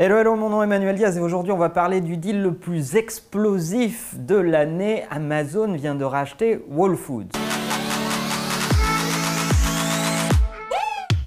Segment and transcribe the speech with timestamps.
[0.00, 2.54] Hello, hello, mon nom est Emmanuel Diaz et aujourd'hui on va parler du deal le
[2.54, 5.02] plus explosif de l'année.
[5.10, 7.32] Amazon vient de racheter Whole Foods.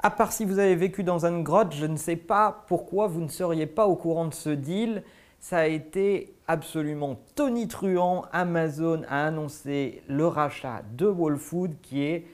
[0.00, 3.20] À part si vous avez vécu dans une grotte, je ne sais pas pourquoi vous
[3.20, 5.04] ne seriez pas au courant de ce deal.
[5.38, 8.24] Ça a été absolument tonitruant.
[8.32, 12.26] Amazon a annoncé le rachat de Whole Foods qui est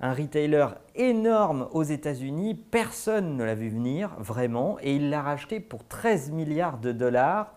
[0.00, 2.54] un retailer énorme aux États-Unis.
[2.54, 7.54] Personne ne l'a vu venir, vraiment, et il l'a racheté pour 13 milliards de dollars.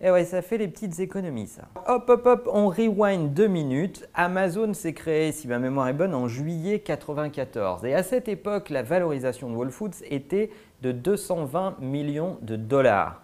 [0.00, 1.62] Et ouais, ça fait les petites économies, ça.
[1.86, 4.06] Hop, hop, hop, on rewind deux minutes.
[4.14, 7.84] Amazon s'est créé, si ma mémoire est bonne, en juillet 94.
[7.84, 10.50] Et à cette époque, la valorisation de Whole Foods était
[10.82, 13.22] de 220 millions de dollars.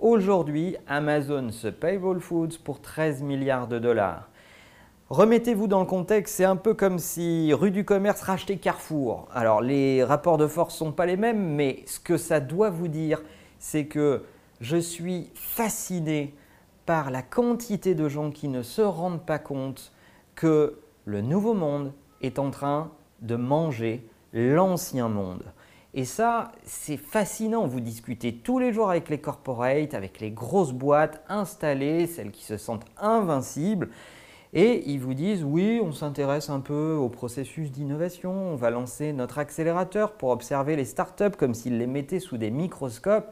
[0.00, 4.28] Aujourd'hui, Amazon se paye Whole Foods pour 13 milliards de dollars.
[5.10, 9.26] Remettez-vous dans le contexte, c'est un peu comme si rue du commerce rachetait Carrefour.
[9.32, 12.68] Alors les rapports de force ne sont pas les mêmes, mais ce que ça doit
[12.68, 13.22] vous dire,
[13.58, 14.24] c'est que
[14.60, 16.34] je suis fasciné
[16.84, 19.92] par la quantité de gens qui ne se rendent pas compte
[20.34, 22.90] que le nouveau monde est en train
[23.22, 25.42] de manger l'ancien monde.
[25.94, 27.66] Et ça, c'est fascinant.
[27.66, 32.44] Vous discutez tous les jours avec les corporates, avec les grosses boîtes installées, celles qui
[32.44, 33.88] se sentent invincibles.
[34.54, 39.12] Et ils vous disent oui, on s'intéresse un peu au processus d'innovation, on va lancer
[39.12, 43.30] notre accélérateur pour observer les startups comme s'ils les mettaient sous des microscopes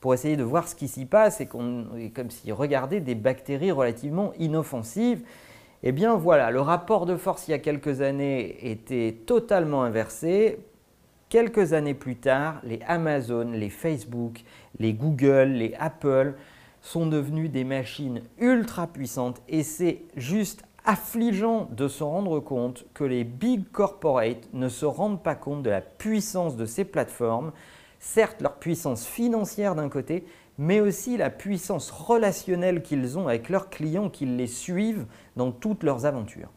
[0.00, 4.32] pour essayer de voir ce qui s'y passe et comme s'ils regardaient des bactéries relativement
[4.38, 5.22] inoffensives.
[5.82, 10.58] Eh bien voilà, le rapport de force il y a quelques années était totalement inversé.
[11.30, 14.40] Quelques années plus tard, les Amazon, les Facebook,
[14.78, 16.34] les Google, les Apple
[16.80, 23.04] sont devenus des machines ultra puissantes et c'est juste affligeant de se rendre compte que
[23.04, 27.52] les big corporates ne se rendent pas compte de la puissance de ces plateformes,
[27.98, 30.24] certes leur puissance financière d'un côté,
[30.56, 35.82] mais aussi la puissance relationnelle qu'ils ont avec leurs clients qui les suivent dans toutes
[35.82, 36.50] leurs aventures.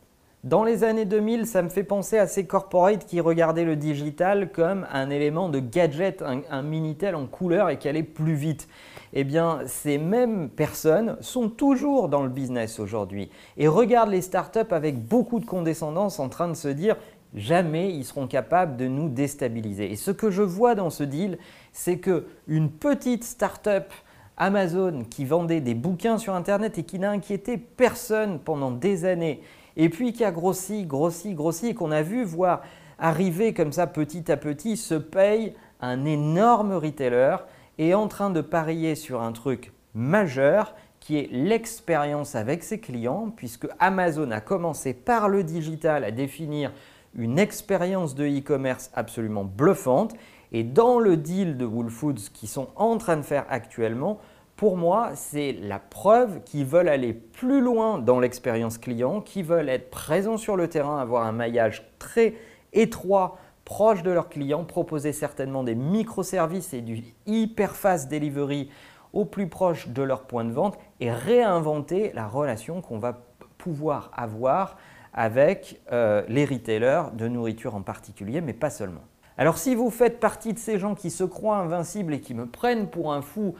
[0.44, 4.52] Dans les années 2000, ça me fait penser à ces corporates qui regardaient le digital
[4.52, 8.68] comme un élément de gadget, un, Minitel en couleur et qui allait plus vite.
[9.13, 14.72] Eh bien, ces mêmes personnes sont toujours dans le business aujourd'hui et regardent les startups
[14.72, 16.96] avec beaucoup de condescendance en train de se dire
[17.35, 19.91] jamais ils seront capables de nous déstabiliser.
[19.91, 21.38] Et ce que je vois dans ce deal,
[21.72, 23.94] c'est que une petite startup
[24.38, 29.44] Amazon qui vendait des bouquins sur Internet et qui n'a inquiété personne pendant des années
[29.78, 32.62] et puis qui a grossi, grossi, grossi, et qu'on a vu voir
[33.00, 37.38] arriver comme ça petit à petit, se paye un énorme retailer
[37.78, 43.34] et en train de parier sur un truc majeur qui est l'expérience avec ses clients,
[43.36, 46.72] puisque Amazon a commencé par le digital à définir
[47.16, 50.14] une expérience de e-commerce absolument bluffante.
[50.52, 54.20] Et dans le deal de Whole Foods qu'ils sont en train de faire actuellement,
[54.61, 59.69] pour moi, c'est la preuve qu'ils veulent aller plus loin dans l'expérience client, qu'ils veulent
[59.69, 62.35] être présents sur le terrain, avoir un maillage très
[62.72, 68.69] étroit, proche de leurs clients, proposer certainement des microservices et du hyper fast delivery
[69.13, 73.19] au plus proche de leur point de vente et réinventer la relation qu'on va
[73.57, 74.78] pouvoir avoir
[75.11, 79.01] avec euh, les retailers de nourriture en particulier, mais pas seulement.
[79.39, 82.45] Alors si vous faites partie de ces gens qui se croient invincibles et qui me
[82.45, 83.55] prennent pour un fou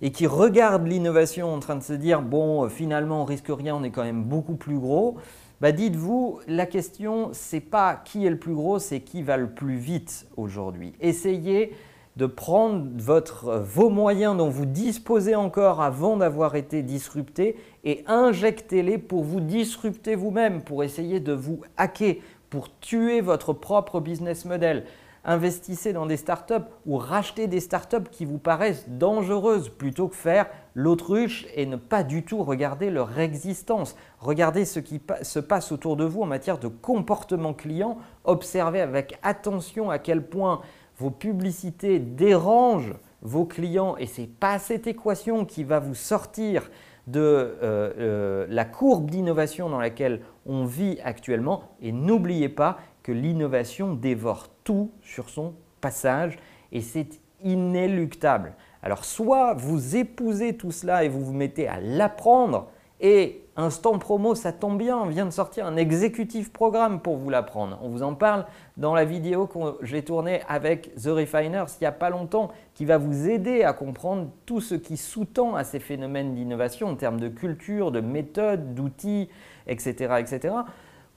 [0.00, 3.76] et qui regardent l'innovation en train de se dire bon euh, finalement on risque rien,
[3.76, 5.16] on est quand même beaucoup plus gros,
[5.60, 9.50] bah dites-vous la question c'est pas qui est le plus gros, c'est qui va le
[9.50, 10.92] plus vite aujourd'hui.
[11.00, 11.72] Essayez
[12.18, 18.98] de prendre votre, vos moyens dont vous disposez encore avant d'avoir été disrupté et injectez-les
[18.98, 22.16] pour vous disrupter vous-même, pour essayer de vous hacker,
[22.50, 24.84] pour tuer votre propre business model
[25.28, 26.54] investissez dans des startups
[26.86, 32.02] ou rachetez des startups qui vous paraissent dangereuses plutôt que faire l'autruche et ne pas
[32.02, 33.94] du tout regarder leur existence.
[34.20, 37.98] Regardez ce qui se passe autour de vous en matière de comportement client.
[38.24, 40.62] Observez avec attention à quel point
[40.96, 46.70] vos publicités dérangent vos clients et ce n'est pas cette équation qui va vous sortir
[47.06, 51.64] de euh, euh, la courbe d'innovation dans laquelle on vit actuellement.
[51.80, 52.78] Et n'oubliez pas
[53.12, 56.38] l'innovation dévore tout sur son passage
[56.72, 58.54] et c'est inéluctable.
[58.82, 62.68] Alors soit vous épousez tout cela et vous vous mettez à l'apprendre
[63.00, 67.30] et instant promo, ça tombe bien, on vient de sortir un exécutif programme pour vous
[67.30, 67.78] l'apprendre.
[67.82, 68.46] On vous en parle
[68.76, 72.84] dans la vidéo que j'ai tournée avec The Refiners il n'y a pas longtemps qui
[72.84, 77.20] va vous aider à comprendre tout ce qui sous-tend à ces phénomènes d'innovation en termes
[77.20, 79.28] de culture, de méthode, d'outils,
[79.66, 80.54] etc., etc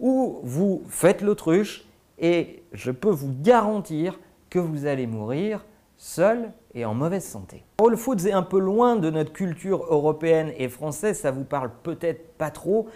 [0.02, 1.86] ou vous faites l'autruche
[2.20, 4.20] et je peux vous garantir
[4.50, 5.64] que vous allez mourir
[5.96, 7.64] seul et en mauvaise santé.
[7.80, 11.72] Whole Foods est un peu loin de notre culture européenne et française, ça vous parle
[11.84, 12.88] peut-être pas trop,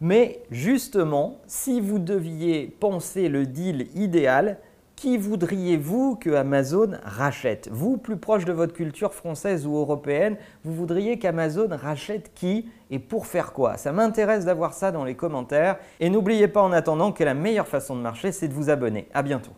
[0.00, 4.58] mais justement, si vous deviez penser le deal idéal,
[5.00, 7.70] qui voudriez-vous que Amazon rachète?
[7.72, 12.98] Vous, plus proche de votre culture française ou européenne, vous voudriez qu'Amazon rachète qui et
[12.98, 13.78] pour faire quoi?
[13.78, 15.78] Ça m'intéresse d'avoir ça dans les commentaires.
[16.00, 19.08] Et n'oubliez pas en attendant que la meilleure façon de marcher, c'est de vous abonner.
[19.14, 19.52] À bientôt.